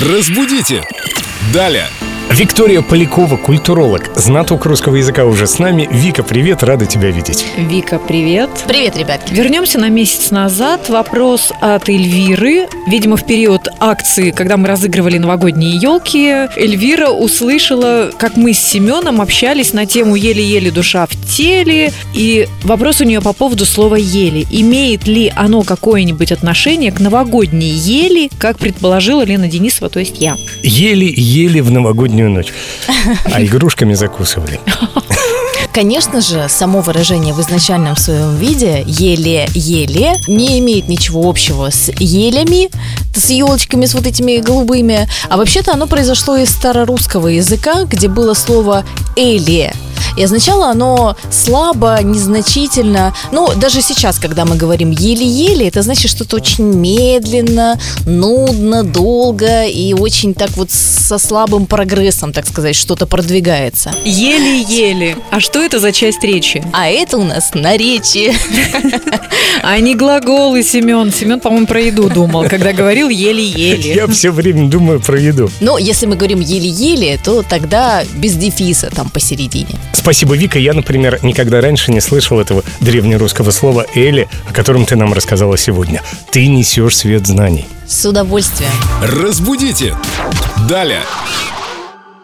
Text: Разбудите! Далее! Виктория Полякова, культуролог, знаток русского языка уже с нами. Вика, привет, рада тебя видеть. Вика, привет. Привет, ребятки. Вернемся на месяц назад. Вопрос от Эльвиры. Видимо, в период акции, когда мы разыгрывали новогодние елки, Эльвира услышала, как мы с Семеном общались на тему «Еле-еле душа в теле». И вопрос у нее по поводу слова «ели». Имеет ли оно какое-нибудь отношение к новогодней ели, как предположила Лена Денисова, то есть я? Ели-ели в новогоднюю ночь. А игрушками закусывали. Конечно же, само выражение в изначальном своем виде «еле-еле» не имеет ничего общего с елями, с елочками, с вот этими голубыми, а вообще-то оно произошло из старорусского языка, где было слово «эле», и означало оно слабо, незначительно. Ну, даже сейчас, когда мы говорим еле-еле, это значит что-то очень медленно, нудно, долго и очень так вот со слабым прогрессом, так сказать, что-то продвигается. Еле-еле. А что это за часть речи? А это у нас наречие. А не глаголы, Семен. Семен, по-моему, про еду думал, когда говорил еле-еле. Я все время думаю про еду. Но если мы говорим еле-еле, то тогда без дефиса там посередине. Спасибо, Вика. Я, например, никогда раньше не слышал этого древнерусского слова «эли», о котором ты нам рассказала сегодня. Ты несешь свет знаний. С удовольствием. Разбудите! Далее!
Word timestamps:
Разбудите! 0.00 0.82
Далее! 1.52 1.86
Виктория 2.32 2.80
Полякова, 2.80 3.36
культуролог, 3.36 4.10
знаток 4.16 4.64
русского 4.64 4.96
языка 4.96 5.26
уже 5.26 5.46
с 5.46 5.58
нами. 5.58 5.86
Вика, 5.92 6.22
привет, 6.22 6.62
рада 6.62 6.86
тебя 6.86 7.10
видеть. 7.10 7.44
Вика, 7.58 7.98
привет. 7.98 8.48
Привет, 8.66 8.96
ребятки. 8.96 9.34
Вернемся 9.34 9.78
на 9.78 9.90
месяц 9.90 10.30
назад. 10.30 10.88
Вопрос 10.88 11.52
от 11.60 11.90
Эльвиры. 11.90 12.68
Видимо, 12.88 13.18
в 13.18 13.26
период 13.26 13.68
акции, 13.78 14.30
когда 14.30 14.56
мы 14.56 14.66
разыгрывали 14.66 15.18
новогодние 15.18 15.76
елки, 15.76 16.48
Эльвира 16.56 17.10
услышала, 17.10 18.10
как 18.16 18.38
мы 18.38 18.54
с 18.54 18.58
Семеном 18.58 19.20
общались 19.20 19.74
на 19.74 19.84
тему 19.84 20.14
«Еле-еле 20.14 20.70
душа 20.70 21.06
в 21.06 21.14
теле». 21.28 21.92
И 22.14 22.48
вопрос 22.62 23.02
у 23.02 23.04
нее 23.04 23.20
по 23.20 23.34
поводу 23.34 23.66
слова 23.66 23.96
«ели». 23.96 24.46
Имеет 24.50 25.06
ли 25.06 25.30
оно 25.36 25.64
какое-нибудь 25.64 26.32
отношение 26.32 26.92
к 26.92 27.00
новогодней 27.00 27.72
ели, 27.72 28.30
как 28.38 28.56
предположила 28.56 29.22
Лена 29.22 29.48
Денисова, 29.48 29.90
то 29.90 30.00
есть 30.00 30.16
я? 30.18 30.34
Ели-ели 30.62 31.60
в 31.60 31.70
новогоднюю 32.22 32.30
ночь. 32.30 32.52
А 33.24 33.42
игрушками 33.42 33.94
закусывали. 33.94 34.60
Конечно 35.72 36.20
же, 36.20 36.48
само 36.50 36.82
выражение 36.82 37.32
в 37.32 37.40
изначальном 37.40 37.96
своем 37.96 38.36
виде 38.36 38.84
«еле-еле» 38.86 40.20
не 40.26 40.58
имеет 40.58 40.88
ничего 40.88 41.26
общего 41.28 41.70
с 41.70 41.90
елями, 41.98 42.68
с 43.16 43.30
елочками, 43.30 43.86
с 43.86 43.94
вот 43.94 44.06
этими 44.06 44.38
голубыми, 44.38 45.08
а 45.30 45.36
вообще-то 45.38 45.72
оно 45.72 45.86
произошло 45.86 46.36
из 46.36 46.50
старорусского 46.50 47.28
языка, 47.28 47.84
где 47.84 48.08
было 48.08 48.34
слово 48.34 48.84
«эле», 49.16 49.72
и 50.16 50.22
означало 50.24 50.66
оно 50.66 51.16
слабо, 51.30 51.98
незначительно. 52.02 53.14
Ну, 53.30 53.50
даже 53.56 53.82
сейчас, 53.82 54.18
когда 54.18 54.44
мы 54.44 54.56
говорим 54.56 54.90
еле-еле, 54.90 55.68
это 55.68 55.82
значит 55.82 56.10
что-то 56.10 56.36
очень 56.36 56.64
медленно, 56.64 57.78
нудно, 58.06 58.84
долго 58.84 59.64
и 59.64 59.94
очень 59.94 60.34
так 60.34 60.50
вот 60.56 60.70
со 60.70 61.18
слабым 61.18 61.66
прогрессом, 61.66 62.32
так 62.32 62.46
сказать, 62.46 62.76
что-то 62.76 63.06
продвигается. 63.06 63.92
Еле-еле. 64.04 65.16
А 65.30 65.40
что 65.40 65.60
это 65.60 65.78
за 65.78 65.92
часть 65.92 66.22
речи? 66.22 66.64
А 66.72 66.88
это 66.88 67.18
у 67.18 67.24
нас 67.24 67.52
наречие. 67.54 68.34
А 69.62 69.78
не 69.78 69.94
глаголы, 69.94 70.62
Семен. 70.62 71.12
Семен, 71.12 71.38
по-моему, 71.38 71.66
про 71.66 71.80
еду 71.80 72.08
думал, 72.08 72.44
когда 72.48 72.72
говорил 72.72 73.08
еле-еле. 73.08 73.94
Я 73.94 74.06
все 74.08 74.32
время 74.32 74.68
думаю 74.68 75.00
про 75.00 75.20
еду. 75.20 75.50
Но 75.60 75.78
если 75.78 76.06
мы 76.06 76.16
говорим 76.16 76.40
еле-еле, 76.40 77.18
то 77.22 77.42
тогда 77.42 78.02
без 78.14 78.34
дефиса 78.34 78.90
там 78.90 79.08
посередине. 79.10 79.78
Спасибо, 79.92 80.34
Вика. 80.34 80.58
Я, 80.58 80.72
например, 80.72 81.18
никогда 81.22 81.60
раньше 81.60 81.92
не 81.92 82.00
слышал 82.00 82.40
этого 82.40 82.64
древнерусского 82.80 83.50
слова 83.50 83.86
«эли», 83.94 84.28
о 84.48 84.52
котором 84.52 84.84
ты 84.84 84.96
нам 84.96 85.12
рассказала 85.12 85.56
сегодня. 85.56 86.02
Ты 86.30 86.46
несешь 86.48 86.96
свет 86.96 87.26
знаний. 87.26 87.66
С 87.86 88.04
удовольствием. 88.06 88.72
Разбудите! 89.02 89.94
Далее! 90.68 91.02